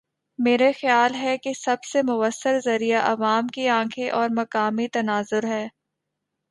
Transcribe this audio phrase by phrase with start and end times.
[0.39, 5.67] میرا خیال ہے کہ سب سے موثر ذریعہ عوام کی آنکھیں اور مقامی تناظر ہے۔